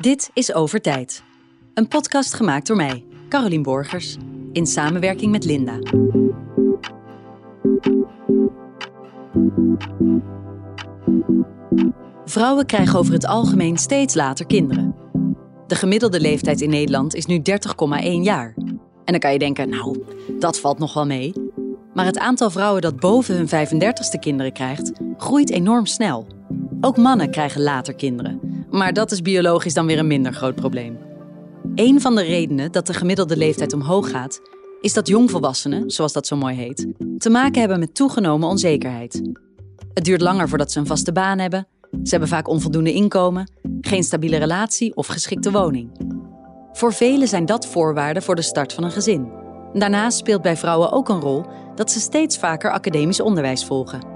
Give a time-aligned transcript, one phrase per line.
[0.00, 1.22] Dit is Over Tijd.
[1.74, 4.16] Een podcast gemaakt door mij, Carolien Borgers,
[4.52, 5.78] in samenwerking met Linda.
[12.24, 14.94] Vrouwen krijgen over het algemeen steeds later kinderen.
[15.66, 17.44] De gemiddelde leeftijd in Nederland is nu 30,1
[18.22, 18.54] jaar.
[19.04, 20.04] En dan kan je denken, nou,
[20.38, 21.32] dat valt nog wel mee.
[21.94, 26.26] Maar het aantal vrouwen dat boven hun 35ste kinderen krijgt, groeit enorm snel.
[26.80, 28.40] Ook mannen krijgen later kinderen.
[28.76, 30.98] Maar dat is biologisch dan weer een minder groot probleem.
[31.74, 34.40] Een van de redenen dat de gemiddelde leeftijd omhoog gaat,
[34.80, 36.86] is dat jongvolwassenen, zoals dat zo mooi heet,
[37.18, 39.22] te maken hebben met toegenomen onzekerheid.
[39.94, 44.04] Het duurt langer voordat ze een vaste baan hebben, ze hebben vaak onvoldoende inkomen, geen
[44.04, 45.90] stabiele relatie of geschikte woning.
[46.72, 49.32] Voor velen zijn dat voorwaarden voor de start van een gezin.
[49.72, 54.14] Daarnaast speelt bij vrouwen ook een rol dat ze steeds vaker academisch onderwijs volgen.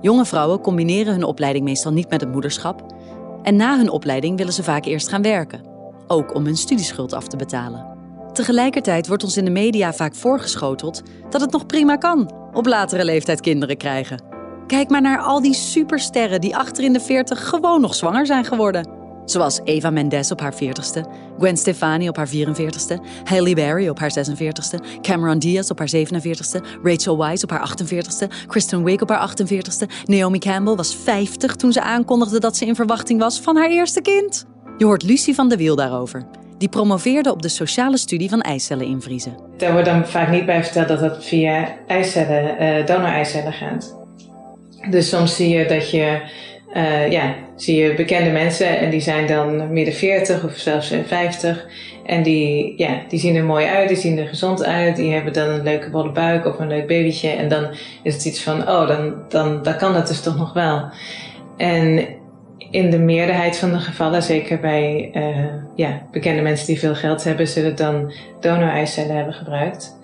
[0.00, 2.98] Jonge vrouwen combineren hun opleiding meestal niet met het moederschap
[3.42, 5.60] en na hun opleiding willen ze vaak eerst gaan werken,
[6.06, 7.86] ook om hun studieschuld af te betalen.
[8.32, 13.04] Tegelijkertijd wordt ons in de media vaak voorgeschoteld dat het nog prima kan op latere
[13.04, 14.22] leeftijd kinderen krijgen.
[14.66, 18.44] Kijk maar naar al die supersterren die achter in de 40 gewoon nog zwanger zijn
[18.44, 18.99] geworden.
[19.30, 21.00] Zoals Eva Mendes op haar 40ste,
[21.38, 26.80] Gwen Stefani op haar 44ste, Halle Berry op haar 46ste, Cameron Diaz op haar 47ste,
[26.82, 31.72] Rachel Weisz op haar 48ste, Kristen Wiig op haar 48ste, Naomi Campbell was 50 toen
[31.72, 34.46] ze aankondigde dat ze in verwachting was van haar eerste kind.
[34.78, 36.26] Je hoort Lucie van de Wiel daarover.
[36.58, 39.36] Die promoveerde op de sociale studie van eicellen invriezen.
[39.56, 43.96] Daar wordt dan vaak niet bij verteld dat dat via eicellen, uh, donoreicellen gaat.
[44.90, 46.20] Dus soms zie je dat je
[46.74, 51.66] uh, ja, zie je bekende mensen en die zijn dan midden 40 of zelfs 50.
[52.06, 55.32] En die, ja, die zien er mooi uit, die zien er gezond uit, die hebben
[55.32, 57.28] dan een leuke bolle buik of een leuk babytje.
[57.28, 57.66] En dan
[58.02, 60.88] is het iets van, oh, dan, dan, dan kan dat dus toch nog wel.
[61.56, 62.06] En
[62.70, 67.24] in de meerderheid van de gevallen, zeker bij uh, ja, bekende mensen die veel geld
[67.24, 69.98] hebben, zullen dan donor-eicellen hebben gebruikt.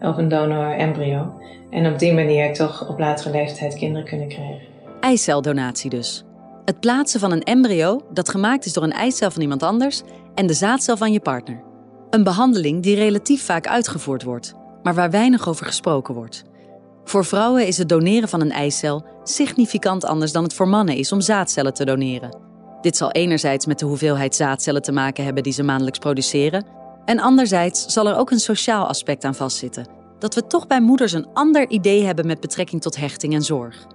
[0.00, 1.32] Of een donor-embryo.
[1.70, 4.70] En op die manier toch op latere leeftijd kinderen kunnen krijgen
[5.02, 6.24] eiceldonatie dus.
[6.64, 10.02] Het plaatsen van een embryo dat gemaakt is door een eicel van iemand anders
[10.34, 11.62] en de zaadcel van je partner.
[12.10, 16.42] Een behandeling die relatief vaak uitgevoerd wordt, maar waar weinig over gesproken wordt.
[17.04, 21.12] Voor vrouwen is het doneren van een eicel significant anders dan het voor mannen is
[21.12, 22.38] om zaadcellen te doneren.
[22.80, 26.66] Dit zal enerzijds met de hoeveelheid zaadcellen te maken hebben die ze maandelijks produceren,
[27.04, 29.86] en anderzijds zal er ook een sociaal aspect aan vastzitten.
[30.18, 33.86] Dat we toch bij moeders een ander idee hebben met betrekking tot hechting en zorg.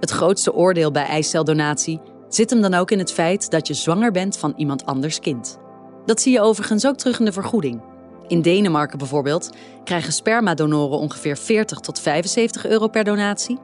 [0.00, 2.00] Het grootste oordeel bij eiceldonatie
[2.34, 5.58] zit hem dan ook in het feit dat je zwanger bent van iemand anders kind.
[6.04, 7.82] Dat zie je overigens ook terug in de vergoeding.
[8.26, 9.50] In Denemarken bijvoorbeeld
[9.84, 13.58] krijgen spermadonoren ongeveer 40 tot 75 euro per donatie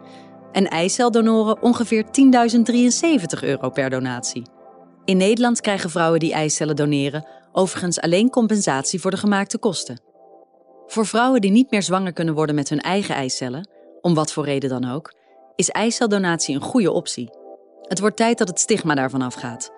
[0.52, 4.42] en eiceldonoren ongeveer 10.073 euro per donatie.
[5.04, 10.00] In Nederland krijgen vrouwen die eicellen doneren overigens alleen compensatie voor de gemaakte kosten.
[10.86, 13.68] Voor vrouwen die niet meer zwanger kunnen worden met hun eigen eicellen,
[14.00, 15.14] om wat voor reden dan ook,
[15.56, 17.37] is eiceldonatie een goede optie.
[17.88, 19.72] Het wordt tijd dat het stigma daarvan afgaat.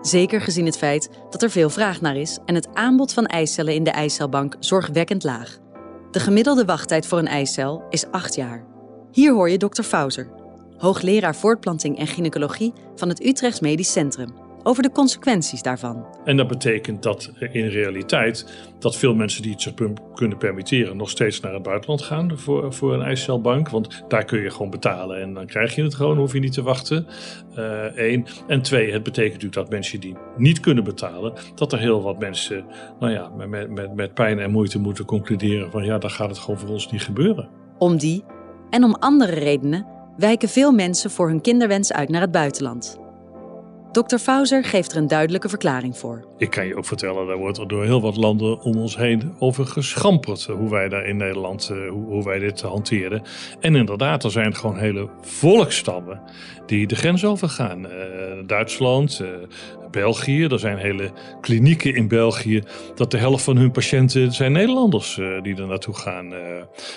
[0.00, 3.74] Zeker gezien het feit dat er veel vraag naar is en het aanbod van eicellen
[3.74, 5.58] in de eicelbank zorgwekkend laag.
[6.10, 8.64] De gemiddelde wachttijd voor een eicel is 8 jaar.
[9.10, 10.30] Hier hoor je dokter Fauser,
[10.76, 16.06] hoogleraar voortplanting en gynaecologie van het Utrechts Medisch Centrum over de consequenties daarvan.
[16.24, 19.72] En dat betekent dat in realiteit dat veel mensen die het zich
[20.14, 23.68] kunnen permitteren nog steeds naar het buitenland gaan voor, voor een eicelbank.
[23.68, 26.52] Want daar kun je gewoon betalen en dan krijg je het gewoon, hoef je niet
[26.52, 27.06] te wachten.
[27.94, 28.20] Eén.
[28.20, 32.02] Uh, en twee, het betekent natuurlijk dat mensen die niet kunnen betalen, dat er heel
[32.02, 32.64] wat mensen,
[33.00, 36.38] nou ja, met, met, met pijn en moeite moeten concluderen van ja, dan gaat het
[36.38, 37.48] gewoon voor ons niet gebeuren.
[37.78, 38.24] Om die
[38.70, 43.04] en om andere redenen wijken veel mensen voor hun kinderwens uit naar het buitenland.
[44.02, 44.16] Dr.
[44.16, 46.24] Fauser geeft er een duidelijke verklaring voor.
[46.38, 49.34] Ik kan je ook vertellen, daar wordt er door heel wat landen om ons heen
[49.38, 50.44] over geschamperd.
[50.44, 53.22] Hoe wij daar in Nederland, eh, hoe, wij dit hanteren.
[53.60, 56.20] En inderdaad, er zijn gewoon hele volkstammen
[56.66, 57.84] die de grens overgaan.
[57.84, 57.90] Uh,
[58.46, 59.28] Duitsland, uh,
[59.90, 62.62] België, er zijn hele klinieken in België.
[62.94, 66.32] Dat de helft van hun patiënten zijn Nederlanders die er naartoe gaan.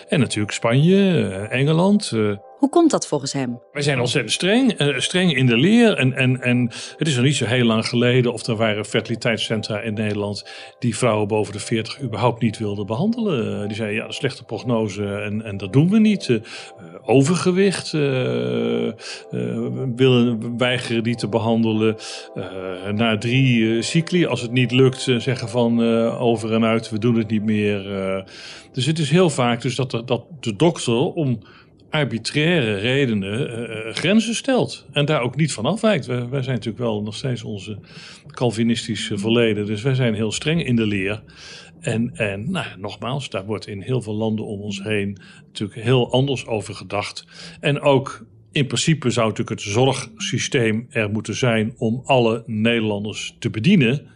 [0.08, 2.12] en natuurlijk Spanje, Engeland.
[2.60, 3.60] Hoe komt dat volgens hem?
[3.72, 5.98] Wij zijn ontzettend streng, uh, streng in de leer.
[5.98, 9.80] En, en, en het is nog niet zo heel lang geleden of er waren fertiliteitscentra
[9.80, 10.46] in Nederland
[10.80, 13.68] die vrouwen boven de 40 überhaupt niet wilden behandelen.
[13.68, 16.28] die zeiden ja, de slechte prognose en, en dat doen we niet.
[16.28, 16.40] Uh,
[17.02, 17.92] overgewicht
[19.96, 21.96] willen weigeren die te behandelen.
[22.96, 25.84] na drie cycli, als het niet lukt, zeggen van
[26.18, 27.84] over en uit, we doen het niet meer.
[28.72, 31.40] dus het is heel vaak dus dat, dat de dokter om
[31.90, 34.86] arbitraire redenen grenzen stelt.
[34.92, 36.06] En daar ook niet van afwijkt.
[36.06, 37.80] Wij, wij, zijn natuurlijk wel nog steeds onze
[38.28, 39.66] Calvinistische verleden.
[39.66, 41.24] Dus wij zijn heel streng in de leer.
[41.80, 46.12] En, en nou, nogmaals, daar wordt in heel veel landen om ons heen natuurlijk heel
[46.12, 47.26] anders over gedacht.
[47.60, 53.50] En ook in principe zou natuurlijk het zorgsysteem er moeten zijn om alle Nederlanders te
[53.50, 54.08] bedienen.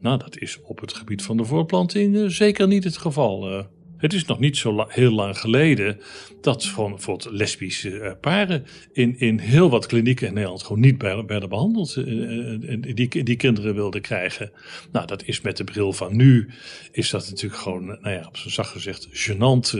[0.00, 3.52] Nou, dat is op het gebied van de voorplanting eh, zeker niet het geval.
[3.52, 3.64] Uh,
[4.00, 6.00] het is nog niet zo heel lang geleden
[6.40, 11.02] dat van bijvoorbeeld lesbische eh, paren in, in heel wat klinieken in Nederland gewoon niet
[11.26, 11.96] werden behandeld.
[11.96, 14.52] Eh, eh, die, die kinderen wilden krijgen.
[14.92, 16.50] Nou, dat is met de bril van nu,
[16.92, 19.78] is dat natuurlijk gewoon, nou ja, op zijn zacht gezegd, gênant.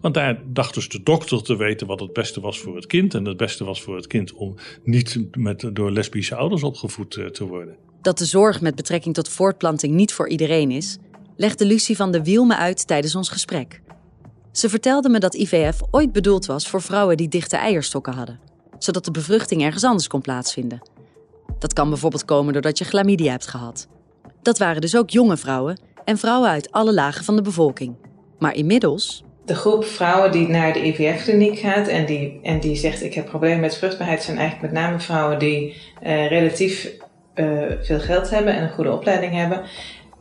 [0.00, 3.14] want daar dacht dus de dokter te weten wat het beste was voor het kind.
[3.14, 4.54] En het beste was voor het kind om
[4.84, 7.76] niet met, door lesbische ouders opgevoed te worden.
[8.02, 10.98] Dat de zorg met betrekking tot voortplanting niet voor iedereen is,
[11.36, 13.82] legde Lucie van de Wiel me uit tijdens ons gesprek.
[14.52, 18.40] Ze vertelde me dat IVF ooit bedoeld was voor vrouwen die dichte eierstokken hadden,
[18.78, 20.82] zodat de bevruchting ergens anders kon plaatsvinden.
[21.58, 23.88] Dat kan bijvoorbeeld komen doordat je chlamydia hebt gehad.
[24.42, 27.94] Dat waren dus ook jonge vrouwen en vrouwen uit alle lagen van de bevolking.
[28.38, 29.24] Maar inmiddels.
[29.44, 33.26] De groep vrouwen die naar de IVF-kliniek gaat en die, en die zegt: Ik heb
[33.26, 35.68] problemen met vruchtbaarheid, zijn eigenlijk met name vrouwen die
[36.02, 36.92] uh, relatief
[37.34, 39.62] uh, veel geld hebben en een goede opleiding hebben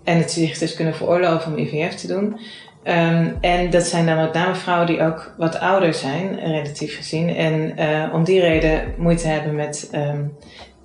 [0.04, 2.40] en het zich dus kunnen veroorloven om IVF te doen.
[2.84, 7.30] Um, en dat zijn dan met name vrouwen die ook wat ouder zijn, relatief gezien.
[7.30, 10.34] En uh, om die reden moeite hebben met, um,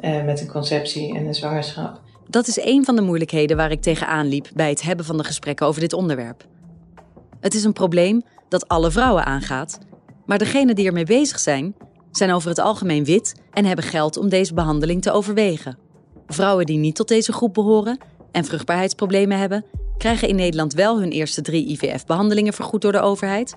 [0.01, 2.01] uh, met een conceptie en een zwangerschap.
[2.29, 5.25] Dat is een van de moeilijkheden waar ik tegenaan liep bij het hebben van de
[5.25, 6.45] gesprekken over dit onderwerp.
[7.41, 9.79] Het is een probleem dat alle vrouwen aangaat,
[10.27, 11.75] maar degenen die ermee bezig zijn,
[12.11, 15.79] zijn over het algemeen wit en hebben geld om deze behandeling te overwegen.
[16.27, 17.99] Vrouwen die niet tot deze groep behoren,
[18.33, 19.65] en vruchtbaarheidsproblemen hebben,
[19.99, 23.55] krijgen in Nederland wel hun eerste drie IVF-behandelingen vergoed door de overheid.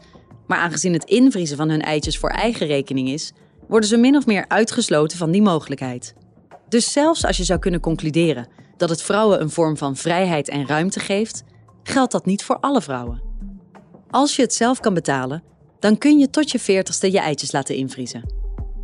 [0.48, 3.34] Maar aangezien het invriezen van hun eitjes voor eigen rekening is,
[3.68, 6.14] worden ze min of meer uitgesloten van die mogelijkheid.
[6.70, 8.48] Dus zelfs als je zou kunnen concluderen
[8.78, 11.44] dat het vrouwen een vorm van vrijheid en ruimte geeft,
[11.84, 13.22] geldt dat niet voor alle vrouwen.
[14.10, 15.44] Als je het zelf kan betalen,
[15.80, 18.24] dan kun je tot je veertigste je eitjes laten invriezen.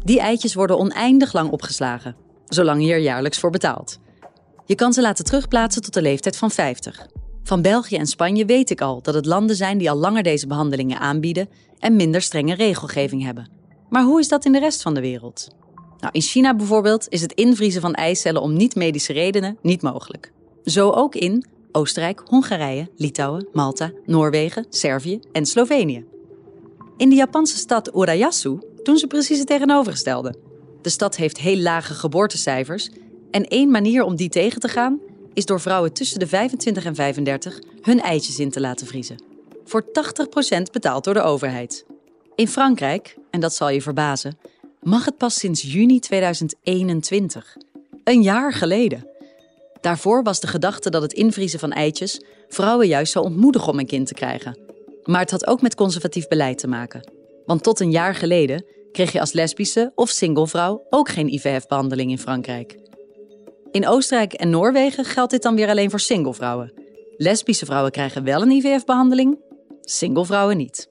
[0.04, 4.00] Die eitjes worden oneindig lang opgeslagen, zolang je er jaarlijks voor betaalt.
[4.68, 7.08] Je kan ze laten terugplaatsen tot de leeftijd van 50.
[7.44, 10.48] Van België en Spanje weet ik al dat het landen zijn die al langer deze
[10.48, 11.50] behandelingen aanbieden
[11.80, 13.50] en minder strenge regelgeving hebben.
[13.90, 15.48] Maar hoe is dat in de rest van de wereld?
[16.00, 20.32] Nou, in China bijvoorbeeld is het invriezen van eicellen om niet-medische redenen niet mogelijk.
[20.64, 26.06] Zo ook in Oostenrijk, Hongarije, Litouwen, Malta, Noorwegen, Servië en Slovenië.
[26.98, 30.36] In de Japanse stad Urayasu doen ze precies het tegenovergestelde.
[30.82, 32.90] De stad heeft heel lage geboortecijfers
[33.32, 35.00] en één manier om die tegen te gaan
[35.34, 39.24] is door vrouwen tussen de 25 en 35 hun eitjes in te laten vriezen.
[39.66, 41.86] Voor 80% betaald door de overheid.
[42.36, 44.38] In Frankrijk, en dat zal je verbazen,
[44.82, 47.58] mag het pas sinds juni 2021.
[48.04, 49.08] Een jaar geleden.
[49.82, 53.86] Daarvoor was de gedachte dat het invriezen van eitjes vrouwen juist zou ontmoedigen om een
[53.86, 54.58] kind te krijgen.
[55.04, 57.12] Maar het had ook met conservatief beleid te maken.
[57.46, 62.20] Want tot een jaar geleden kreeg je als lesbische of singlevrouw ook geen IVF-behandeling in
[62.20, 62.87] Frankrijk.
[63.72, 66.74] In Oostenrijk en Noorwegen geldt dit dan weer alleen voor singlevrouwen.
[67.18, 69.40] Lesbische vrouwen krijgen wel een IVF-behandeling,
[69.82, 70.88] singlevrouwen niet.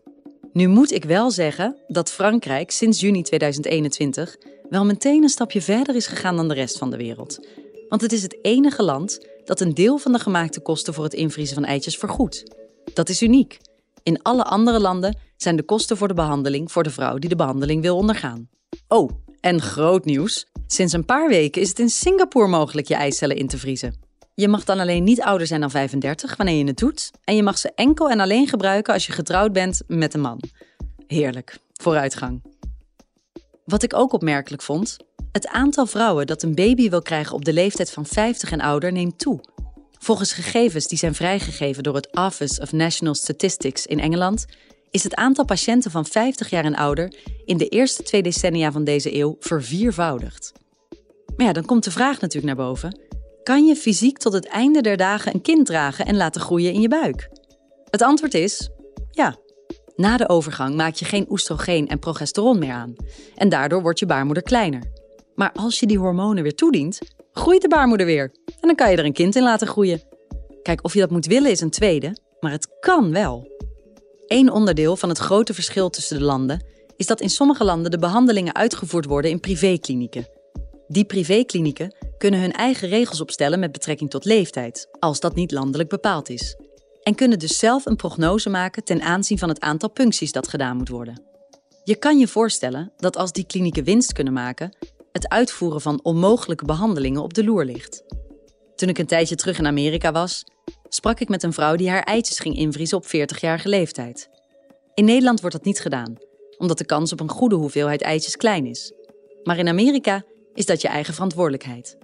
[0.53, 4.37] Nu moet ik wel zeggen dat Frankrijk sinds juni 2021
[4.69, 7.47] wel meteen een stapje verder is gegaan dan de rest van de wereld.
[7.89, 11.15] Want het is het enige land dat een deel van de gemaakte kosten voor het
[11.15, 12.55] invriezen van eitjes vergoedt.
[12.95, 13.59] Dat is uniek.
[14.03, 17.37] In alle andere landen zijn de kosten voor de behandeling voor de vrouw die de
[17.37, 18.49] behandeling wil ondergaan.
[18.89, 20.47] Oh, en groot nieuws.
[20.67, 23.95] Sinds een paar weken is het in Singapore mogelijk je eicellen in te vriezen.
[24.35, 27.11] Je mag dan alleen niet ouder zijn dan 35 wanneer je het doet.
[27.25, 30.41] En je mag ze enkel en alleen gebruiken als je getrouwd bent met een man.
[31.07, 32.43] Heerlijk, vooruitgang.
[33.65, 34.97] Wat ik ook opmerkelijk vond,
[35.33, 38.93] het aantal vrouwen dat een baby wil krijgen op de leeftijd van 50 en ouder
[38.93, 39.41] neemt toe.
[39.99, 44.47] Volgens gegevens die zijn vrijgegeven door het Office of National Statistics in Engeland
[44.91, 47.15] is het aantal patiënten van 50 jaar en ouder
[47.45, 50.53] in de eerste twee decennia van deze eeuw verviervoudigd.
[51.37, 53.01] Maar ja, dan komt de vraag natuurlijk naar boven:
[53.43, 56.81] kan je fysiek tot het einde der dagen een kind dragen en laten groeien in
[56.81, 57.29] je buik?
[57.91, 58.71] Het antwoord is
[59.11, 59.37] ja.
[59.97, 62.95] Na de overgang maak je geen oestrogeen en progesteron meer aan
[63.35, 64.83] en daardoor wordt je baarmoeder kleiner.
[65.35, 66.99] Maar als je die hormonen weer toedient,
[67.33, 70.03] groeit de baarmoeder weer en dan kan je er een kind in laten groeien.
[70.63, 73.56] Kijk, of je dat moet willen is een tweede, maar het kan wel.
[74.27, 76.65] Eén onderdeel van het grote verschil tussen de landen
[76.97, 80.29] is dat in sommige landen de behandelingen uitgevoerd worden in privéklinieken.
[80.89, 85.89] Die privéklinieken kunnen hun eigen regels opstellen met betrekking tot leeftijd, als dat niet landelijk
[85.89, 86.57] bepaald is.
[87.03, 90.77] En kunnen dus zelf een prognose maken ten aanzien van het aantal puncties dat gedaan
[90.77, 91.23] moet worden.
[91.85, 94.77] Je kan je voorstellen dat als die klinieken winst kunnen maken,
[95.13, 98.05] het uitvoeren van onmogelijke behandelingen op de loer ligt.
[98.77, 100.45] Toen ik een tijdje terug in Amerika was,
[100.89, 104.29] sprak ik met een vrouw die haar eitjes ging invriezen op 40-jarige leeftijd.
[104.95, 106.17] In Nederland wordt dat niet gedaan,
[106.59, 108.93] omdat de kans op een goede hoeveelheid eitjes klein is.
[109.43, 110.25] Maar in Amerika
[110.55, 111.97] is dat je eigen verantwoordelijkheid.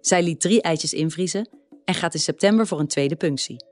[0.00, 1.48] Zij liet drie eitjes invriezen
[1.84, 3.64] en gaat in september voor een tweede punctie.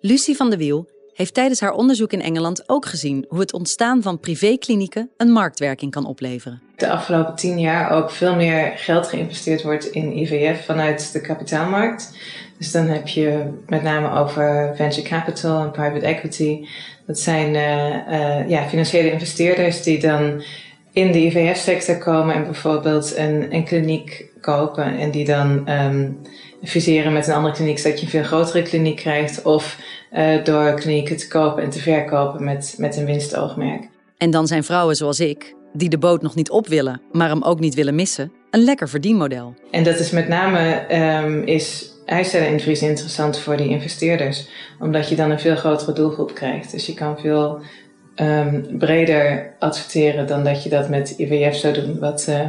[0.00, 4.02] Lucie van de Wiel heeft tijdens haar onderzoek in Engeland ook gezien hoe het ontstaan
[4.02, 6.62] van privéklinieken een marktwerking kan opleveren.
[6.76, 12.12] De afgelopen tien jaar ook veel meer geld geïnvesteerd wordt in IVF vanuit de kapitaalmarkt.
[12.60, 16.66] Dus dan heb je met name over venture capital en private equity.
[17.06, 20.42] Dat zijn uh, uh, ja, financiële investeerders die dan
[20.92, 26.18] in de IVF-sector komen en bijvoorbeeld een, een kliniek kopen en die dan um,
[26.62, 29.42] fuseren met een andere kliniek, zodat je een veel grotere kliniek krijgt.
[29.42, 29.78] Of
[30.12, 33.88] uh, door klinieken te kopen en te verkopen met, met een winstoogmerk.
[34.16, 37.42] En dan zijn vrouwen zoals ik, die de boot nog niet op willen, maar hem
[37.42, 39.54] ook niet willen missen, een lekker verdienmodel.
[39.70, 40.84] En dat is met name
[41.22, 44.48] um, is eicelleninvries interessant voor die investeerders,
[44.80, 46.70] omdat je dan een veel grotere doelgroep krijgt.
[46.70, 47.60] Dus je kan veel
[48.16, 52.48] um, breder adverteren dan dat je dat met IVF zou doen, wat uh,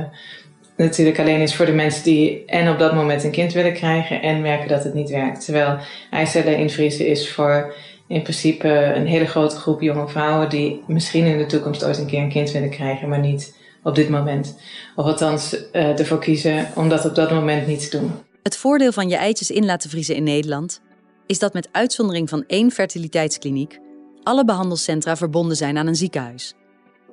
[0.77, 4.21] natuurlijk alleen is voor de mensen die en op dat moment een kind willen krijgen
[4.21, 5.45] en merken dat het niet werkt.
[5.45, 5.77] Terwijl
[6.11, 7.73] eicellen invriezen is voor
[8.07, 12.05] in principe een hele grote groep jonge vrouwen die misschien in de toekomst ooit een
[12.05, 14.59] keer een kind willen krijgen, maar niet op dit moment.
[14.95, 18.11] Of althans uh, ervoor kiezen om dat op dat moment niet te doen.
[18.43, 20.81] Het voordeel van je eitjes in laten vriezen in Nederland
[21.25, 23.79] is dat met uitzondering van één fertiliteitskliniek
[24.23, 26.53] alle behandelcentra verbonden zijn aan een ziekenhuis.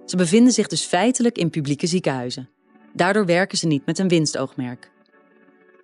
[0.04, 2.48] Ze bevinden zich dus feitelijk in publieke ziekenhuizen.
[2.92, 4.90] Daardoor werken ze niet met een winstoogmerk.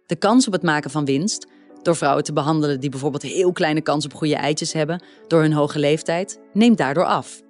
[0.07, 1.47] De kans op het maken van winst,
[1.83, 5.53] door vrouwen te behandelen die bijvoorbeeld heel kleine kans op goede eitjes hebben door hun
[5.53, 7.43] hoge leeftijd, neemt daardoor af.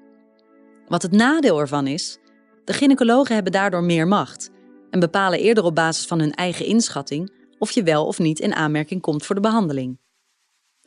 [0.87, 2.19] Wat het nadeel ervan is,
[2.65, 4.51] de gynaecologen hebben daardoor meer macht
[4.91, 8.55] en bepalen eerder op basis van hun eigen inschatting of je wel of niet in
[8.55, 9.99] aanmerking komt voor de behandeling.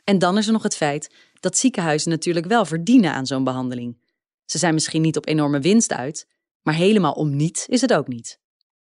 [0.04, 3.98] En dan is er nog het feit dat ziekenhuizen natuurlijk wel verdienen aan zo'n behandeling.
[4.44, 6.26] Ze zijn misschien niet op enorme winst uit,
[6.62, 8.40] maar helemaal om niet is het ook niet.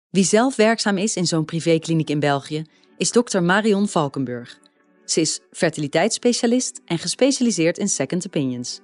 [0.09, 2.65] Wie zelf werkzaam is in zo'n privékliniek in België
[2.97, 4.59] is dokter Marion Valkenburg.
[5.05, 8.79] Ze is fertiliteitsspecialist en gespecialiseerd in second opinions.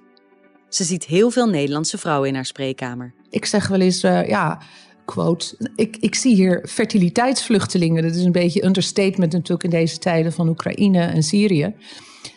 [0.68, 3.14] Ze ziet heel veel Nederlandse vrouwen in haar spreekkamer.
[3.30, 4.60] Ik zeg wel eens, uh, ja,
[5.06, 8.02] quote, ik, ik zie hier fertiliteitsvluchtelingen.
[8.02, 11.74] Dat is een beetje understatement natuurlijk in deze tijden van Oekraïne en Syrië.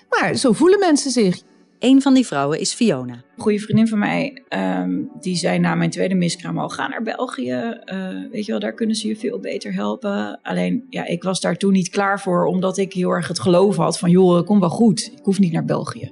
[0.10, 1.42] Maar zo voelen mensen zich.
[1.80, 3.14] Een van die vrouwen is Fiona.
[3.14, 7.04] Een goede vriendin van mij, um, die zei na mijn tweede miskraam al, ga naar
[7.04, 7.82] België.
[7.86, 10.40] Uh, weet je wel, daar kunnen ze je veel beter helpen.
[10.42, 13.76] Alleen, ja, ik was daar toen niet klaar voor, omdat ik heel erg het geloof
[13.76, 15.12] had van, joh, kom wel goed.
[15.16, 16.12] Ik hoef niet naar België.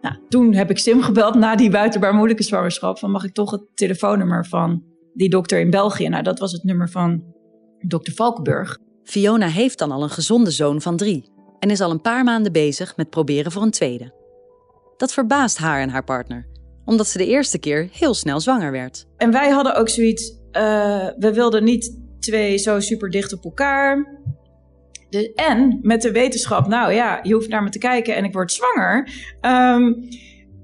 [0.00, 2.98] Nou, toen heb ik Sim gebeld na die buitenbaar moeilijke zwangerschap.
[2.98, 4.82] Van mag ik toch het telefoonnummer van
[5.14, 6.08] die dokter in België?
[6.08, 7.24] Nou, dat was het nummer van
[7.78, 8.78] dokter Valkenburg.
[9.02, 12.52] Fiona heeft dan al een gezonde zoon van drie en is al een paar maanden
[12.52, 14.12] bezig met proberen voor een tweede.
[14.96, 16.46] Dat verbaast haar en haar partner,
[16.84, 19.06] omdat ze de eerste keer heel snel zwanger werd.
[19.16, 24.20] En wij hadden ook zoiets, uh, we wilden niet twee zo super dicht op elkaar.
[25.10, 28.32] De, en met de wetenschap, nou ja, je hoeft naar me te kijken en ik
[28.32, 29.08] word zwanger.
[29.40, 30.08] Um,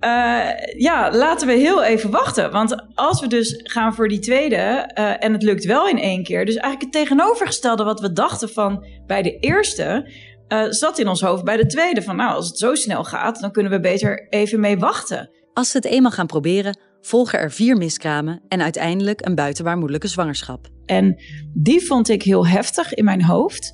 [0.04, 2.50] uh, ja, laten we heel even wachten.
[2.50, 6.22] Want als we dus gaan voor die tweede uh, en het lukt wel in één
[6.22, 6.44] keer.
[6.44, 10.10] Dus eigenlijk het tegenovergestelde wat we dachten van bij de eerste
[10.48, 12.02] uh, zat in ons hoofd bij de tweede.
[12.02, 15.30] Van nou, als het zo snel gaat, dan kunnen we beter even mee wachten.
[15.52, 20.08] Als ze het eenmaal gaan proberen, volgen er vier miskramen en uiteindelijk een buitenbaar moeilijke
[20.08, 20.68] zwangerschap.
[20.86, 21.22] En
[21.54, 23.72] die vond ik heel heftig in mijn hoofd.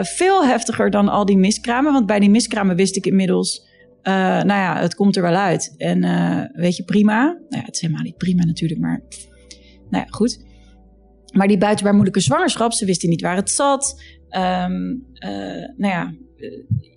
[0.00, 1.92] Veel heftiger dan al die miskramen.
[1.92, 3.66] Want bij die miskramen wist ik inmiddels.
[4.08, 5.74] Uh, nou ja, het komt er wel uit.
[5.76, 7.24] En uh, weet je, prima.
[7.24, 9.02] Nou ja, het is helemaal niet prima natuurlijk, maar.
[9.90, 10.44] Nou ja, goed.
[11.32, 14.02] Maar die buitenbaar moeilijke zwangerschap, ze wisten niet waar het zat.
[14.30, 15.30] Um, uh,
[15.76, 16.14] nou ja,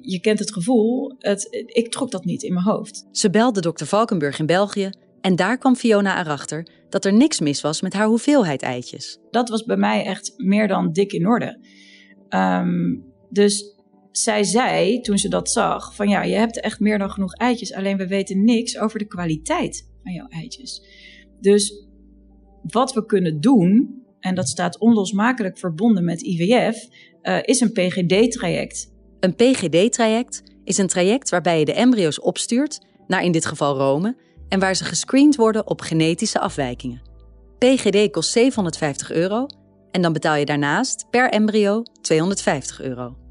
[0.02, 1.16] je kent het gevoel.
[1.20, 3.08] Het, ik trok dat niet in mijn hoofd.
[3.12, 4.90] Ze belde dokter Valkenburg in België
[5.22, 9.20] en daar kwam Fiona erachter dat er niks mis was met haar hoeveelheid eitjes.
[9.30, 11.60] Dat was bij mij echt meer dan dik in orde.
[12.30, 13.79] Um, dus
[14.12, 17.74] zij zei toen ze dat zag: van ja, je hebt echt meer dan genoeg eitjes,
[17.74, 20.84] alleen we weten niks over de kwaliteit van jouw eitjes.
[21.40, 21.88] Dus
[22.64, 26.88] wat we kunnen doen, en dat staat onlosmakelijk verbonden met IVF,
[27.24, 28.94] uh, is een PGD-traject.
[29.20, 34.16] Een PGD-traject is een traject waarbij je de embryo's opstuurt naar in dit geval Rome
[34.50, 37.02] en waar ze gescreend worden op genetische afwijkingen.
[37.58, 39.46] PGD kost 750 euro
[39.92, 43.29] en dan betaal je daarnaast per embryo 250 euro.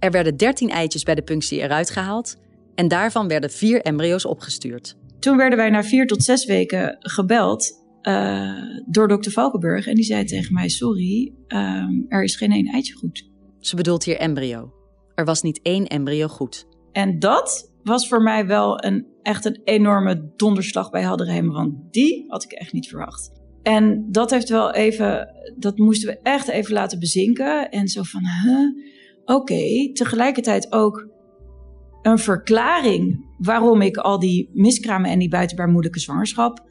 [0.00, 2.36] Er werden 13 eitjes bij de punctie eruit gehaald
[2.74, 4.96] en daarvan werden vier embryo's opgestuurd.
[5.18, 8.52] toen werden wij na vier tot zes weken gebeld uh,
[8.86, 9.86] door dokter Valkenburg.
[9.86, 13.28] En die zei tegen mij: Sorry, um, er is geen één eitje goed.
[13.58, 14.72] Ze bedoelt hier embryo.
[15.14, 16.66] Er was niet één embryo goed.
[16.92, 21.50] En dat was voor mij wel een, echt een enorme donderslag bij Hadderheim.
[21.50, 23.32] Want die had ik echt niet verwacht.
[23.62, 27.70] En dat heeft wel even, dat moesten we echt even laten bezinken.
[27.70, 28.88] En zo van, huh?
[29.34, 29.90] Oké.
[29.92, 31.08] Tegelijkertijd ook
[32.02, 36.64] een verklaring waarom ik al die miskramen en die buitenbaarmoedelijke zwangerschap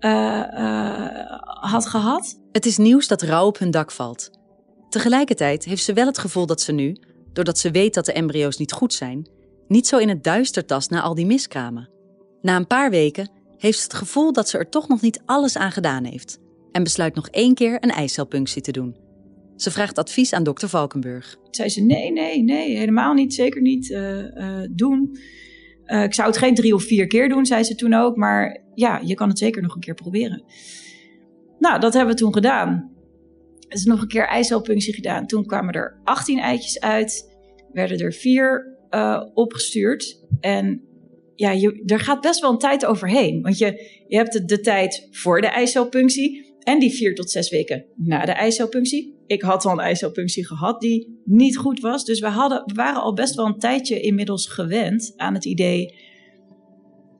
[0.00, 1.06] uh, uh,
[1.44, 2.40] had gehad.
[2.52, 4.30] Het is nieuws dat rouw op hun dak valt.
[4.88, 6.96] Tegelijkertijd heeft ze wel het gevoel dat ze nu,
[7.32, 9.28] doordat ze weet dat de embryo's niet goed zijn,
[9.68, 11.90] niet zo in het duister tast na al die miskramen.
[12.42, 15.56] Na een paar weken heeft ze het gevoel dat ze er toch nog niet alles
[15.56, 16.38] aan gedaan heeft
[16.72, 19.05] en besluit nog één keer een eicelpunctie te doen.
[19.56, 21.36] Ze vraagt advies aan dokter Valkenburg.
[21.50, 25.18] Zei ze: Nee, nee, nee, helemaal niet, zeker niet uh, uh, doen.
[25.86, 28.16] Uh, ik zou het geen drie of vier keer doen, zei ze toen ook.
[28.16, 30.44] Maar ja, je kan het zeker nog een keer proberen.
[31.58, 32.94] Nou, dat hebben we toen gedaan.
[33.68, 35.26] Is nog een keer eicelpunctie gedaan.
[35.26, 37.36] Toen kwamen er 18 eitjes uit.
[37.72, 38.74] Werden er vier
[39.34, 40.24] opgestuurd.
[40.40, 40.82] En
[41.34, 43.42] ja, je, er gaat best wel een tijd overheen.
[43.42, 46.45] Want je, je hebt de, de tijd voor de eicelpunctie.
[46.66, 49.14] En die vier tot zes weken na de eicelpunctie.
[49.26, 52.04] Ik had al een eicelpunctie gehad die niet goed was.
[52.04, 55.94] Dus we, hadden, waren al best wel een tijdje inmiddels gewend aan het idee...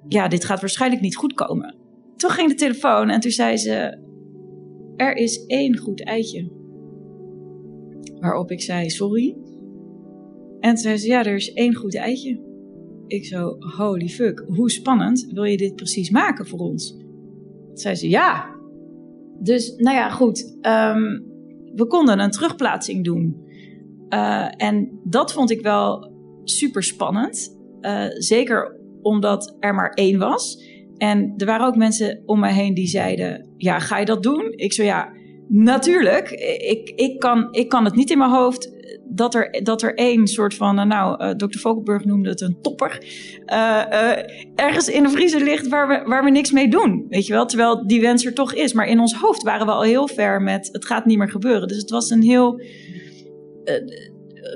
[0.08, 1.74] ja, dit gaat waarschijnlijk niet goed komen.
[2.16, 3.98] Toen ging de telefoon en toen zei ze...
[4.96, 6.50] er is één goed eitje.
[8.20, 9.36] Waarop ik zei, sorry.
[10.60, 12.40] En toen zei ze, ja, er is één goed eitje.
[13.06, 16.90] Ik zo, holy fuck, hoe spannend wil je dit precies maken voor ons?
[17.66, 18.55] Toen zei ze, ja,
[19.38, 20.58] dus nou ja, goed.
[20.62, 21.24] Um,
[21.74, 23.44] we konden een terugplaatsing doen.
[24.08, 26.12] Uh, en dat vond ik wel
[26.44, 27.58] super spannend.
[27.80, 30.64] Uh, zeker omdat er maar één was.
[30.96, 34.52] En er waren ook mensen om me heen die zeiden: Ja, ga je dat doen?
[34.52, 35.12] Ik zo ja,
[35.48, 36.30] natuurlijk.
[36.60, 38.74] Ik, ik, kan, ik kan het niet in mijn hoofd
[39.08, 42.58] dat er, dat er één soort van, eh, nou, uh, dokter Valkenburg noemde het een
[42.62, 42.98] topper,
[43.46, 44.18] uh, uh,
[44.54, 47.06] ergens in de vriezer ligt waar we, waar we niks mee doen.
[47.08, 48.72] Weet je wel, terwijl die wens er toch is.
[48.72, 51.68] Maar in ons hoofd waren we al heel ver met het gaat niet meer gebeuren.
[51.68, 52.60] Dus het was een heel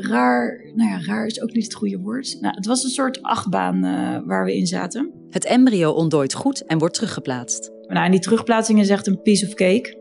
[0.00, 2.36] raar, nou ja, raar is ook niet het goede woord.
[2.40, 3.80] Nou, het was een soort achtbaan
[4.26, 5.12] waar we in zaten.
[5.30, 7.70] Het embryo ontdooit goed en wordt teruggeplaatst.
[7.86, 9.99] Nou, en die terugplaatsing is echt een piece of cake.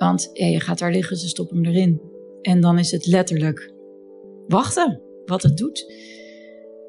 [0.00, 2.00] Want je gaat daar liggen, ze stoppen hem erin.
[2.42, 3.72] En dan is het letterlijk
[4.48, 5.92] wachten wat het doet.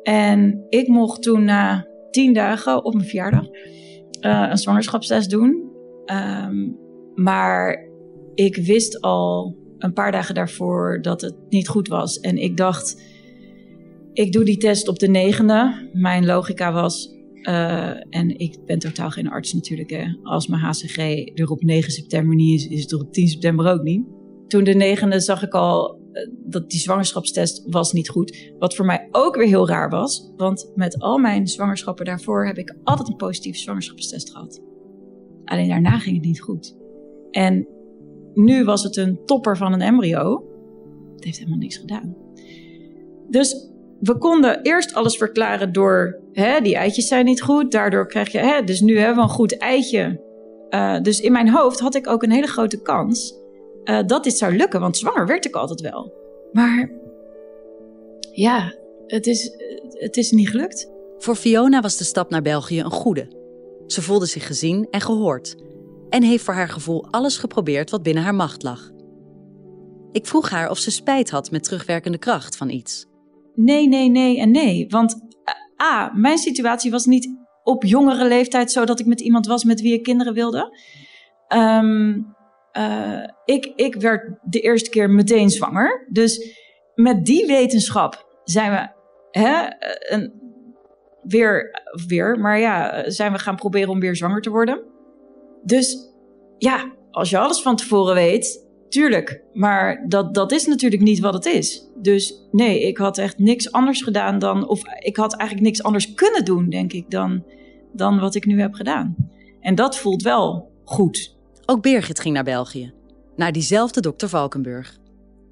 [0.04, 5.72] En ik mocht toen na tien dagen op mijn verjaardag uh, een zwangerschapstest doen.
[6.06, 6.78] Um,
[7.16, 7.90] maar
[8.34, 12.20] ik wist al een paar dagen daarvoor dat het niet goed was.
[12.20, 13.02] En ik dacht,
[14.14, 15.90] ik doe die test op de negende.
[15.94, 20.06] Mijn logica was, uh, en ik ben totaal geen arts natuurlijk, hè.
[20.24, 20.98] als mijn HCG
[21.34, 24.06] er op 9 september niet is, is het er op 10 september ook niet.
[24.48, 28.52] Toen de negende zag ik al eh, dat die zwangerschapstest was niet goed.
[28.60, 30.32] Wat voor mij ook weer heel raar was.
[30.38, 34.62] Want met al mijn zwangerschappen daarvoor heb ik altijd een positieve zwangerschapstest gehad.
[35.46, 36.78] Alleen daarna ging het niet goed.
[37.32, 37.68] En
[38.34, 40.46] nu was het een topper van een embryo.
[41.16, 42.16] Het heeft helemaal niks gedaan.
[43.30, 43.71] Dus
[44.02, 47.72] we konden eerst alles verklaren door hè, die eitjes zijn niet goed.
[47.72, 50.22] Daardoor krijg je, hè, dus nu hebben we een goed eitje.
[50.70, 53.40] Uh, dus in mijn hoofd had ik ook een hele grote kans
[53.84, 56.14] uh, dat dit zou lukken, want zwanger werd ik altijd wel.
[56.52, 56.92] Maar
[58.32, 58.74] ja,
[59.08, 59.52] het is,
[59.90, 60.92] het is niet gelukt.
[61.18, 63.40] Voor Fiona was de stap naar België een goede.
[63.88, 65.56] Ze voelde zich gezien en gehoord
[66.10, 68.92] en heeft voor haar gevoel alles geprobeerd wat binnen haar macht lag.
[70.12, 73.10] Ik vroeg haar of ze spijt had met terugwerkende kracht van iets.
[73.56, 74.86] Nee, nee, nee en nee.
[74.90, 77.30] Want eh, A, mijn situatie was niet
[77.64, 80.78] op jongere leeftijd zo dat ik met iemand was met wie ik kinderen wilde.
[81.54, 82.36] Um,
[82.78, 86.08] uh, ik, ik werd de eerste keer meteen zwanger.
[86.10, 86.60] Dus
[86.96, 88.90] met die wetenschap zijn we
[89.40, 89.68] hè,
[90.14, 90.34] een,
[91.22, 94.84] weer, weer, maar ja, zijn we gaan proberen om weer zwanger te worden.
[95.64, 96.14] Dus
[96.58, 99.42] ja, als je alles van tevoren weet, tuurlijk.
[99.54, 101.86] Maar dat, dat is natuurlijk niet wat het is.
[101.96, 106.14] Dus nee, ik had echt niks anders gedaan dan, of ik had eigenlijk niks anders
[106.14, 107.44] kunnen doen, denk ik, dan,
[107.94, 109.16] dan wat ik nu heb gedaan.
[109.62, 111.36] En dat voelt wel goed.
[111.66, 112.94] Ook Birgit ging naar België,
[113.36, 114.98] naar diezelfde dokter Valkenburg.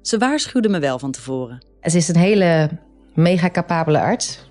[0.02, 1.64] Ze waarschuwde me wel van tevoren.
[1.80, 2.70] Het is een hele
[3.14, 4.48] mega capabele arts.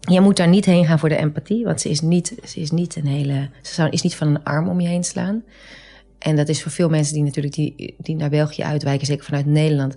[0.00, 2.70] Je moet daar niet heen gaan voor de empathie, want ze is niet, ze is
[2.70, 5.42] niet een hele, ze zou, is niet van een arm om je heen slaan.
[6.22, 9.46] En dat is voor veel mensen die natuurlijk die, die naar België uitwijken, zeker vanuit
[9.46, 9.96] Nederland,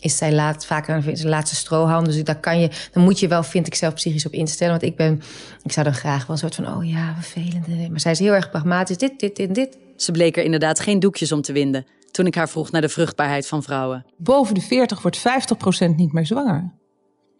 [0.00, 2.04] is zij laat, vaak een laatste strohalm.
[2.04, 4.72] Dus daar kan je, dan moet je wel, vind ik zelf, psychisch op instellen.
[4.72, 5.22] Want ik ben,
[5.62, 7.90] ik zou dan graag wel een soort van, oh ja, vervelend.
[7.90, 8.96] Maar zij is heel erg pragmatisch.
[8.96, 9.78] Dit, dit, dit, dit.
[9.96, 12.88] Ze bleek er inderdaad geen doekjes om te winden toen ik haar vroeg naar de
[12.88, 14.06] vruchtbaarheid van vrouwen.
[14.16, 16.72] Boven de 40 wordt 50% niet meer zwanger.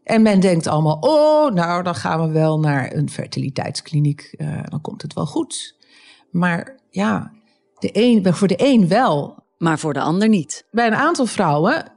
[0.04, 4.34] En men denkt allemaal, oh, nou, dan gaan we wel naar een fertiliteitskliniek.
[4.36, 5.76] Uh, dan komt het wel goed.
[6.30, 7.32] Maar ja,
[7.92, 9.42] de een, voor de een wel.
[9.58, 10.66] Maar voor de ander niet.
[10.70, 11.92] Bij een aantal vrouwen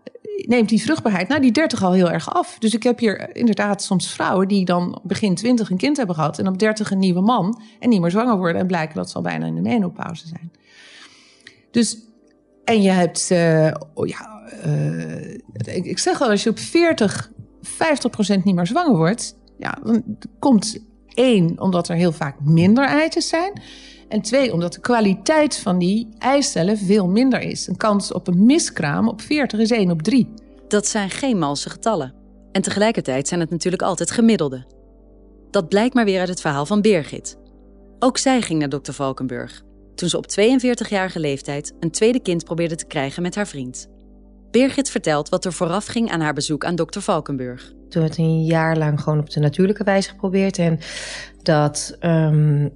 [0.46, 2.56] neemt die vruchtbaarheid na die 30 al heel erg af.
[2.60, 6.40] Dus ik heb hier inderdaad soms vrouwen die dan begin 20 een kind hebben gehad.
[6.40, 7.62] En op 30 een nieuwe man.
[7.80, 8.62] En niet meer zwanger worden.
[8.62, 10.52] En blijken dat ze al bijna in de menopauze zijn.
[11.72, 11.98] Dus,
[12.64, 15.34] en je hebt, uh, oh ja, uh,
[15.76, 17.32] ik, ik zeg al, als je op 40
[17.68, 20.04] 50% niet meer zwanger wordt, ja, dan
[20.40, 20.78] komt
[21.14, 23.62] één, omdat er heel vaak minder eitjes zijn.
[24.10, 27.68] En twee, omdat de kwaliteit van die eicellen veel minder is.
[27.68, 30.30] Een kans op een miskraam op 40 is 1 op 3.
[30.68, 32.14] Dat zijn geen malse getallen.
[32.52, 34.66] En tegelijkertijd zijn het natuurlijk altijd gemiddelde.
[35.52, 37.38] Dat blijkt maar weer uit het verhaal van Birgit.
[38.00, 39.64] Ook zij ging naar dokter Valkenburg.
[39.96, 43.88] Toen ze op 42-jarige leeftijd een tweede kind probeerde te krijgen met haar vriend.
[44.52, 47.74] Birgit vertelt wat er vooraf ging aan haar bezoek aan dokter Valkenburg.
[47.90, 50.58] Toen werd een jaar lang gewoon op de natuurlijke wijze geprobeerd.
[50.58, 50.80] En
[51.42, 52.72] dat, um,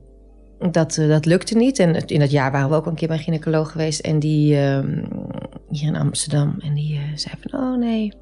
[0.71, 1.79] dat, uh, dat lukte niet.
[1.79, 3.99] En in dat jaar waren we ook een keer bij een gynaecoloog geweest.
[3.99, 5.03] En die um,
[5.69, 6.55] hier in Amsterdam.
[6.59, 8.13] En die uh, zei van, oh nee,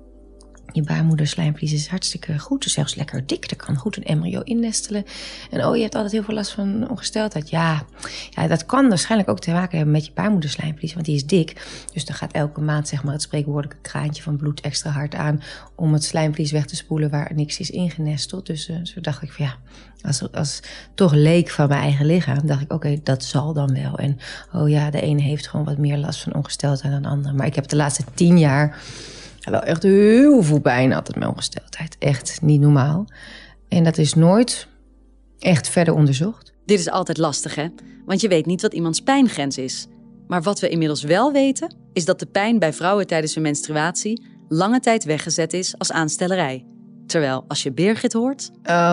[0.71, 3.51] je baarmoederslijmvlies is hartstikke goed, dus zelfs lekker dik.
[3.51, 5.05] Er kan goed een embryo innestelen.
[5.51, 7.49] En oh, je hebt altijd heel veel last van ongesteldheid.
[7.49, 7.83] Ja,
[8.29, 11.83] ja dat kan waarschijnlijk ook te maken hebben met je baarmoederslijmvlies, want die is dik.
[11.93, 15.41] Dus dan gaat elke maand zeg maar, het spreekwoordelijke kraantje van bloed extra hard aan
[15.75, 18.45] om het slijmvlies weg te spoelen waar niks is ingenesteld.
[18.45, 19.57] Dus uh, zo dacht ik van ja,
[20.01, 20.59] als, als
[20.93, 23.97] toch leek van mijn eigen lichaam, dacht ik oké, dat zal dan wel.
[23.97, 24.19] En
[24.53, 27.33] oh ja, de ene heeft gewoon wat meer last van ongesteldheid dan de andere.
[27.33, 28.81] Maar ik heb de laatste tien jaar
[29.49, 31.95] wel echt heel veel pijn altijd met ongesteldheid.
[31.99, 33.07] Echt niet normaal.
[33.67, 34.67] En dat is nooit
[35.39, 36.53] echt verder onderzocht.
[36.65, 37.67] Dit is altijd lastig, hè?
[38.05, 39.87] Want je weet niet wat iemands pijngrens is.
[40.27, 44.23] Maar wat we inmiddels wel weten, is dat de pijn bij vrouwen tijdens hun menstruatie
[44.47, 46.65] lange tijd weggezet is als aanstellerij.
[47.09, 48.51] Terwijl als je Birgit hoort.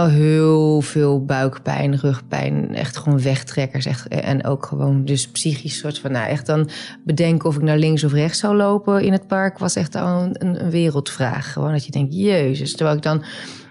[0.08, 2.74] Heel veel buikpijn, rugpijn.
[2.74, 3.86] Echt gewoon wegtrekkers.
[3.86, 6.12] Echt, en ook gewoon dus psychisch soort van.
[6.12, 6.68] Nou, echt dan
[7.04, 9.58] bedenken of ik naar links of rechts zou lopen in het park.
[9.58, 11.52] was echt al een, een wereldvraag.
[11.52, 12.74] Gewoon dat je denkt, jezus.
[12.74, 13.24] Terwijl ik dan.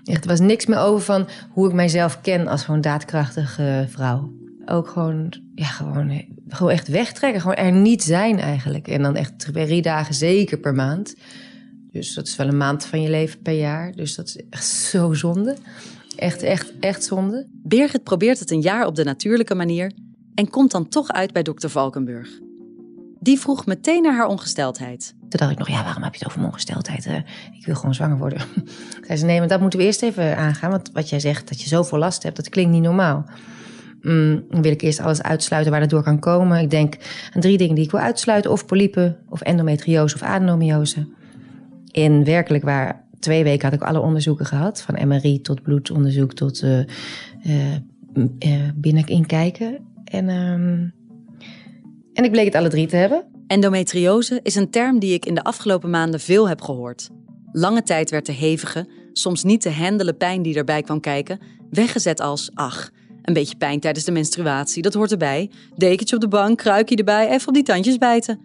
[0.04, 4.34] Echt, er was niks meer over van hoe ik mijzelf ken als gewoon daadkrachtige vrouw.
[4.66, 7.42] Ook gewoon, ja, gewoon, gewoon echt wegtrekken.
[7.42, 8.88] Gewoon er niet zijn eigenlijk.
[8.88, 11.16] En dan echt drie dagen zeker per maand.
[11.96, 13.92] Dus dat is wel een maand van je leven per jaar.
[13.92, 15.56] Dus dat is echt zo zonde.
[16.16, 17.48] Echt, echt, echt zonde.
[17.52, 19.92] Birgit probeert het een jaar op de natuurlijke manier
[20.34, 22.30] en komt dan toch uit bij dokter Valkenburg.
[23.20, 25.16] Die vroeg meteen naar haar ongesteldheid.
[25.20, 27.06] Toen dacht ik nog, ja, waarom heb je het over ongesteldheid?
[27.06, 27.16] Uh,
[27.60, 28.42] ik wil gewoon zwanger worden.
[29.08, 30.72] Zei ze, nee, maar dat moeten we eerst even aangaan.
[30.72, 33.26] Want wat jij zegt, dat je zoveel last hebt, dat klinkt niet normaal.
[34.02, 36.60] Mm, dan wil ik eerst alles uitsluiten waar dat door kan komen.
[36.60, 36.98] Ik denk
[37.34, 38.52] aan drie dingen die ik wil uitsluiten.
[38.52, 41.08] Of polypen, of endometriose, of adenomiose.
[41.96, 44.82] In werkelijk waar, twee weken had ik alle onderzoeken gehad.
[44.82, 46.80] Van MRI tot bloedonderzoek tot uh.
[50.04, 50.94] En, um,
[52.14, 53.26] en ik bleek het alle drie te hebben.
[53.48, 57.10] Endometriose is een term die ik in de afgelopen maanden veel heb gehoord.
[57.52, 62.22] Lange tijd werd de hevige, soms niet te handelen pijn die erbij kwam kijken, weggezet
[62.22, 62.92] als ach.
[63.22, 65.52] Een beetje pijn tijdens de menstruatie, dat hoort erbij.
[65.76, 68.40] Dekentje op de bank, kruikje erbij, even op die tandjes bijten.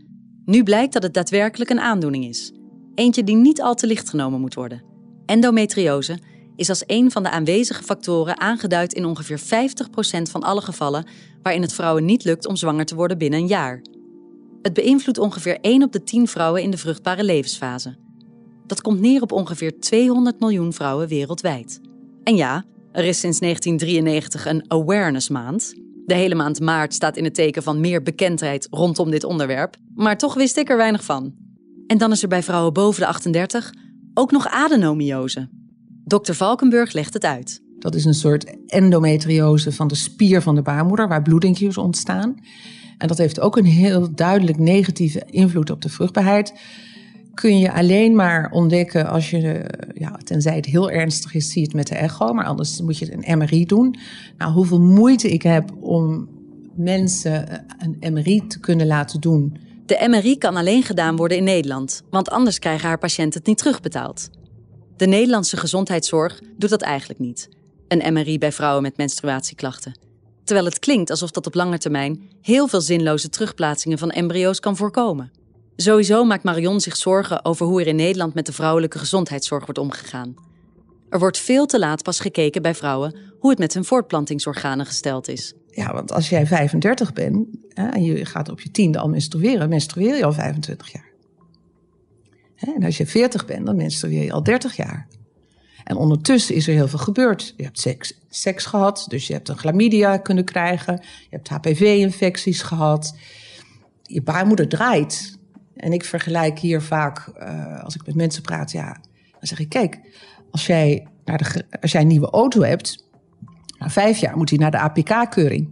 [0.44, 2.52] Nu blijkt dat het daadwerkelijk een aandoening is.
[3.00, 4.82] Eentje die niet al te licht genomen moet worden.
[5.26, 6.18] Endometriose
[6.56, 9.42] is als een van de aanwezige factoren aangeduid in ongeveer 50%
[10.30, 11.06] van alle gevallen
[11.42, 13.82] waarin het vrouwen niet lukt om zwanger te worden binnen een jaar.
[14.62, 17.96] Het beïnvloedt ongeveer 1 op de 10 vrouwen in de vruchtbare levensfase.
[18.66, 21.80] Dat komt neer op ongeveer 200 miljoen vrouwen wereldwijd.
[22.22, 25.74] En ja, er is sinds 1993 een awareness maand.
[26.06, 30.18] De hele maand maart staat in het teken van meer bekendheid rondom dit onderwerp, maar
[30.18, 31.39] toch wist ik er weinig van.
[31.90, 33.74] En dan is er bij vrouwen boven de 38
[34.14, 35.48] ook nog adenomiose.
[36.04, 36.32] Dr.
[36.32, 37.62] Valkenburg legt het uit.
[37.78, 42.34] Dat is een soort endometriose van de spier van de baarmoeder, waar bloedingjes ontstaan.
[42.98, 46.60] En dat heeft ook een heel duidelijk negatieve invloed op de vruchtbaarheid.
[47.34, 51.74] Kun je alleen maar ontdekken als je, ja, tenzij het heel ernstig is, zie het
[51.74, 53.96] met de echo, maar anders moet je een MRI doen.
[54.38, 56.28] Nou, hoeveel moeite ik heb om
[56.74, 59.56] mensen een MRI te kunnen laten doen
[59.90, 63.58] de MRI kan alleen gedaan worden in Nederland, want anders krijgen haar patiënten het niet
[63.58, 64.28] terugbetaald.
[64.96, 67.48] De Nederlandse gezondheidszorg doet dat eigenlijk niet.
[67.88, 69.98] Een MRI bij vrouwen met menstruatieklachten.
[70.44, 74.76] Terwijl het klinkt alsof dat op lange termijn heel veel zinloze terugplaatsingen van embryo's kan
[74.76, 75.30] voorkomen.
[75.76, 79.80] Sowieso maakt Marion zich zorgen over hoe er in Nederland met de vrouwelijke gezondheidszorg wordt
[79.80, 80.34] omgegaan.
[81.10, 85.28] Er wordt veel te laat pas gekeken bij vrouwen hoe het met hun voortplantingsorganen gesteld
[85.28, 85.54] is.
[85.70, 89.68] Ja, want als jij 35 bent hè, en je gaat op je tiende al menstrueren,
[89.68, 91.08] menstrueer je al 25 jaar.
[92.54, 95.08] Hè, en als je 40 bent, dan menstrueer je al 30 jaar.
[95.84, 97.54] En ondertussen is er heel veel gebeurd.
[97.56, 100.98] Je hebt seks, seks gehad, dus je hebt een chlamydia kunnen krijgen.
[101.02, 103.16] Je hebt HPV-infecties gehad.
[104.02, 105.38] Je baarmoeder draait.
[105.76, 109.68] En ik vergelijk hier vaak, uh, als ik met mensen praat, ja, dan zeg ik:
[109.68, 110.00] kijk,
[110.50, 113.08] als jij, naar de, als jij een nieuwe auto hebt,
[113.78, 115.68] na vijf jaar moet hij naar de APK-keuring.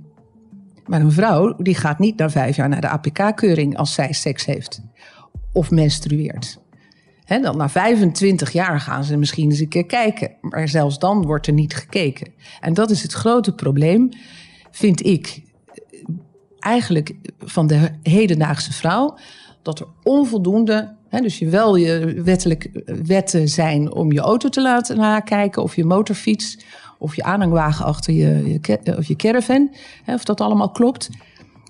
[0.87, 4.45] Maar een vrouw die gaat niet na vijf jaar naar de APK-keuring als zij seks
[4.45, 4.83] heeft
[5.53, 6.61] of menstrueert.
[7.27, 10.31] Dan na 25 jaar gaan ze misschien eens een keer kijken.
[10.41, 12.33] Maar zelfs dan wordt er niet gekeken.
[12.61, 14.09] En dat is het grote probleem,
[14.71, 15.43] vind ik,
[16.59, 19.19] eigenlijk van de hedendaagse vrouw.
[19.63, 22.71] Dat er onvoldoende, he, dus je wel je wettelijk
[23.05, 26.59] wetten zijn om je auto te laten nakijken of je motorfiets
[26.99, 29.75] of je aanhangwagen achter je, je, of je caravan,
[30.07, 31.11] of dat allemaal klopt.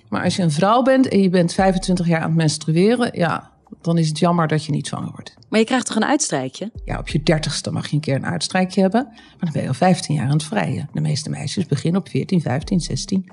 [0.08, 3.50] Maar als je een vrouw bent en je bent 25 jaar aan het menstrueren, ja,
[3.80, 5.34] dan is het jammer dat je niet zwanger wordt.
[5.48, 6.70] Maar je krijgt toch een uitstrijkje?
[6.84, 9.04] Ja, op je dertigste mag je een keer een uitstrijkje hebben.
[9.12, 10.88] Maar dan ben je al 15 jaar aan het vrijen.
[10.92, 13.30] De meeste meisjes beginnen op 14, 15, 16.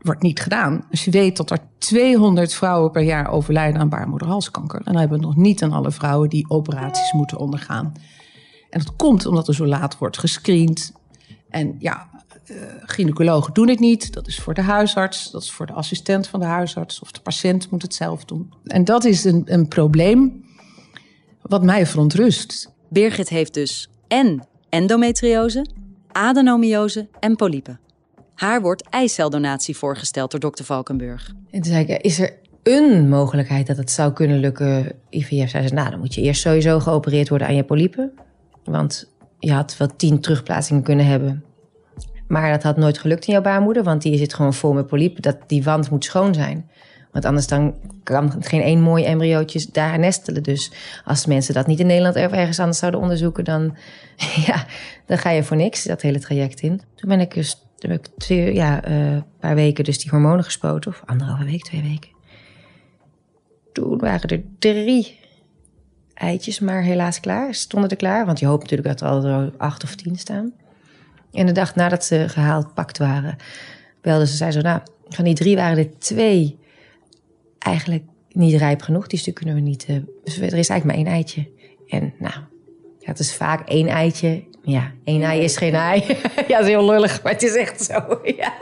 [0.00, 0.84] Wordt, niet gedaan.
[0.90, 4.78] Als je weet dat er 200 vrouwen per jaar overlijden aan baarmoederhalskanker.
[4.78, 7.92] En dan hebben we nog niet aan alle vrouwen die operaties moeten ondergaan.
[8.70, 10.92] En dat komt omdat er zo laat wordt gescreend.
[11.48, 12.08] En ja,
[12.50, 14.12] uh, gynaecologen doen het niet.
[14.12, 17.20] Dat is voor de huisarts, dat is voor de assistent van de huisarts of de
[17.20, 18.52] patiënt moet het zelf doen.
[18.64, 20.44] En dat is een, een probleem
[21.42, 22.72] wat mij verontrust.
[22.88, 25.66] Birgit heeft dus en endometriose,
[26.12, 27.80] adenomiose en polypen.
[28.40, 31.32] Haar wordt eiceldonatie voorgesteld door dokter Valkenburg.
[31.50, 34.92] En toen zei ik, is er een mogelijkheid dat het zou kunnen lukken?
[35.10, 38.12] IVF zei ze, nou dan moet je eerst sowieso geopereerd worden aan je polypen.
[38.64, 41.44] Want je had wel tien terugplaatsingen kunnen hebben.
[42.28, 45.22] Maar dat had nooit gelukt in jouw baarmoeder, want die zit gewoon vol met polypen.
[45.22, 46.70] Dat, die wand moet schoon zijn.
[47.12, 50.42] Want anders dan kan geen één mooi embryootje daar nestelen.
[50.42, 50.72] Dus
[51.04, 53.76] als mensen dat niet in Nederland ergens anders zouden onderzoeken, dan,
[54.46, 54.64] ja,
[55.06, 56.80] dan ga je voor niks dat hele traject in.
[56.94, 60.10] Toen ben ik dus toen heb ik twee, ja, een uh, paar weken dus die
[60.10, 60.90] hormonen gespoten.
[60.90, 62.10] Of anderhalve week, twee weken.
[63.72, 65.18] Toen waren er drie
[66.14, 67.54] eitjes maar helaas klaar.
[67.54, 70.52] Stonden er klaar, want je hoopt natuurlijk dat er al acht of tien staan.
[71.32, 73.36] En de dag nadat ze gehaald pakt waren,
[74.00, 76.58] belde ze, zei zo, nou, van die drie waren er twee
[77.58, 79.06] eigenlijk niet rijp genoeg.
[79.06, 81.48] Die stuk kunnen we niet, uh, dus er is eigenlijk maar één eitje.
[81.88, 82.34] En nou,
[82.98, 84.44] ja, het is vaak één eitje.
[84.62, 86.04] Ja, één ei is geen ei.
[86.48, 88.20] ja, dat is heel lullig, maar het is echt zo.
[88.42, 88.52] ja.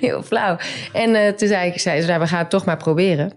[0.00, 0.56] Heel flauw.
[0.92, 3.32] En uh, toen zei ik, zei ze, nou, we gaan het toch maar proberen.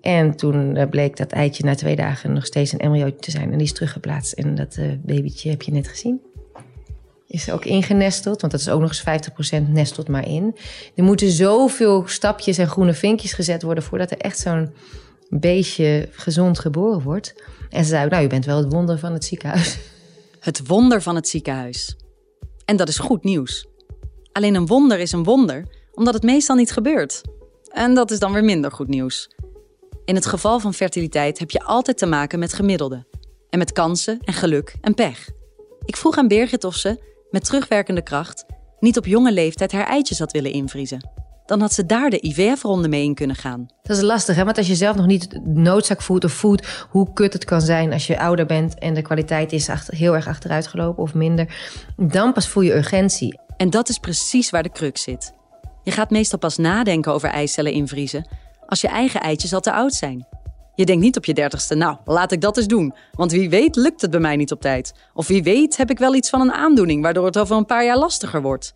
[0.00, 3.50] En toen uh, bleek dat eitje na twee dagen nog steeds een embryo te zijn.
[3.52, 4.32] En die is teruggeplaatst.
[4.32, 6.20] En dat uh, babytje heb je net gezien.
[7.26, 9.30] Is ook ingenesteld, want dat is ook nog eens
[9.62, 10.56] 50% nestelt maar in.
[10.94, 13.84] Er moeten zoveel stapjes en groene vinkjes gezet worden...
[13.84, 14.72] voordat er echt zo'n
[15.28, 17.42] beestje gezond geboren wordt.
[17.70, 19.78] En ze zei, nou, u bent wel het wonder van het ziekenhuis.
[20.40, 21.96] Het wonder van het ziekenhuis.
[22.64, 23.66] En dat is goed nieuws.
[24.32, 27.22] Alleen een wonder is een wonder, omdat het meestal niet gebeurt.
[27.68, 29.30] En dat is dan weer minder goed nieuws.
[30.04, 33.06] In het geval van fertiliteit heb je altijd te maken met gemiddelde.
[33.50, 35.28] En met kansen en geluk en pech.
[35.84, 38.44] Ik vroeg aan Birgit of ze, met terugwerkende kracht,
[38.80, 41.10] niet op jonge leeftijd haar eitjes had willen invriezen.
[41.48, 43.66] Dan had ze daar de IVF-ronde mee in kunnen gaan.
[43.82, 44.44] Dat is lastig, hè?
[44.44, 47.92] Want als je zelf nog niet noodzaak voelt of voelt hoe kut het kan zijn
[47.92, 51.56] als je ouder bent en de kwaliteit is achter, heel erg achteruitgelopen of minder,
[51.96, 53.40] dan pas voel je urgentie.
[53.56, 55.32] En dat is precies waar de crux zit.
[55.82, 58.28] Je gaat meestal pas nadenken over eicellen invriezen
[58.66, 60.26] als je eigen eitjes al te oud zijn.
[60.74, 62.94] Je denkt niet op je dertigste, nou, laat ik dat eens doen.
[63.12, 64.94] Want wie weet lukt het bij mij niet op tijd.
[65.14, 67.84] Of wie weet heb ik wel iets van een aandoening waardoor het over een paar
[67.84, 68.72] jaar lastiger wordt.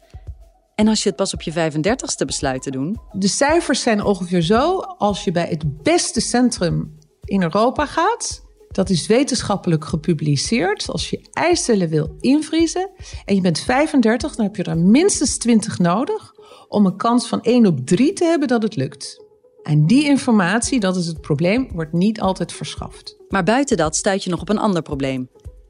[0.75, 2.99] En als je het pas op je 35ste besluit te doen?
[3.13, 4.79] De cijfers zijn ongeveer zo.
[4.79, 10.89] Als je bij het beste centrum in Europa gaat, dat is wetenschappelijk gepubliceerd.
[10.89, 12.91] Als je eicellen wil invriezen
[13.25, 16.35] en je bent 35, dan heb je er minstens 20 nodig
[16.69, 19.25] om een kans van 1 op 3 te hebben dat het lukt.
[19.63, 23.17] En die informatie, dat is het probleem, wordt niet altijd verschaft.
[23.29, 25.29] Maar buiten dat stuit je nog op een ander probleem.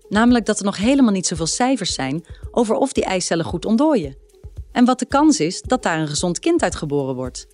[0.08, 4.21] Namelijk dat er nog helemaal niet zoveel cijfers zijn over of die eicellen goed ontdooien.
[4.72, 7.46] En wat de kans is dat daar een gezond kind uit geboren wordt.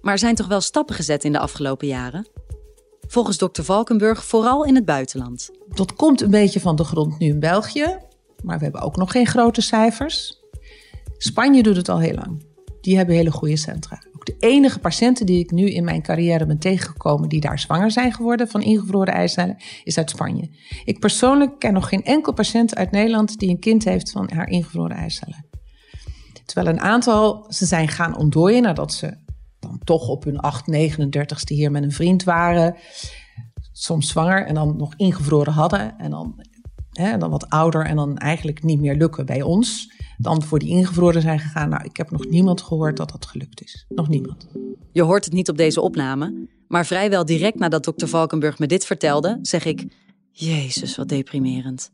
[0.00, 2.28] Maar er zijn toch wel stappen gezet in de afgelopen jaren?
[3.08, 5.50] Volgens dokter Valkenburg vooral in het buitenland.
[5.68, 7.98] Dat komt een beetje van de grond nu in België,
[8.42, 10.40] maar we hebben ook nog geen grote cijfers.
[11.16, 12.44] Spanje doet het al heel lang.
[12.80, 14.02] Die hebben hele goede centra.
[14.14, 17.90] ook de enige patiënten die ik nu in mijn carrière ben tegengekomen die daar zwanger
[17.90, 20.50] zijn geworden van ingevroren eicellen, is uit Spanje.
[20.84, 24.48] Ik persoonlijk ken nog geen enkel patiënt uit Nederland die een kind heeft van haar
[24.48, 25.51] ingevroren eicellen.
[26.44, 29.16] Terwijl een aantal ze zijn gaan ontdooien nadat ze
[29.58, 32.76] dan toch op hun 8, 39ste hier met een vriend waren.
[33.72, 35.98] Soms zwanger en dan nog ingevroren hadden.
[35.98, 36.44] En dan,
[36.90, 39.92] hè, dan wat ouder en dan eigenlijk niet meer lukken bij ons.
[40.18, 41.68] Dan voor die ingevroren zijn gegaan.
[41.68, 43.84] Nou, ik heb nog niemand gehoord dat dat gelukt is.
[43.88, 44.46] Nog niemand.
[44.92, 48.84] Je hoort het niet op deze opname, maar vrijwel direct nadat dokter Valkenburg me dit
[48.84, 49.86] vertelde, zeg ik:
[50.30, 51.90] Jezus, wat deprimerend.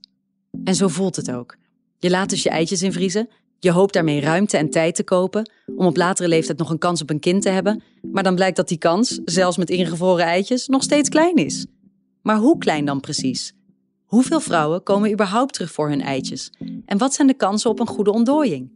[0.65, 1.57] En zo voelt het ook.
[1.99, 5.87] Je laat dus je eitjes invriezen je hoopt daarmee ruimte en tijd te kopen om
[5.87, 8.69] op latere leeftijd nog een kans op een kind te hebben, maar dan blijkt dat
[8.69, 11.67] die kans, zelfs met ingevroren eitjes, nog steeds klein is.
[12.23, 13.53] Maar hoe klein dan precies?
[14.05, 16.51] Hoeveel vrouwen komen überhaupt terug voor hun eitjes?
[16.87, 18.71] En wat zijn de kansen op een goede ontdooiing?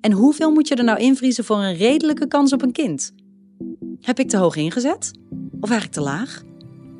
[0.00, 3.12] En hoeveel moet je er nou invriezen voor een redelijke kans op een kind?
[4.00, 5.10] Heb ik te hoog ingezet?
[5.60, 6.42] Of eigenlijk te laag?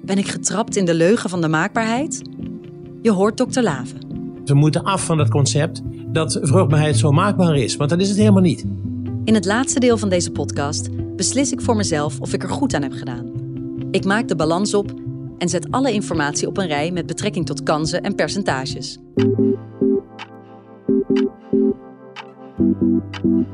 [0.02, 2.22] Ben ik getrapt in de leugen van de maakbaarheid?
[3.02, 4.06] Je hoort dokter Laven.
[4.44, 5.82] We moeten af van het concept
[6.16, 8.64] dat vruchtbaarheid zo maakbaar is, want dat is het helemaal niet.
[9.24, 12.74] In het laatste deel van deze podcast beslis ik voor mezelf of ik er goed
[12.74, 13.32] aan heb gedaan.
[13.90, 14.92] Ik maak de balans op
[15.38, 18.98] en zet alle informatie op een rij met betrekking tot kansen en percentages.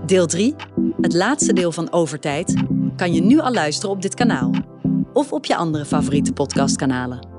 [0.07, 0.55] Deel 3,
[1.01, 2.55] het laatste deel van Overtijd,
[2.97, 4.51] kan je nu al luisteren op dit kanaal
[5.13, 7.32] of op je andere favoriete podcastkanalen.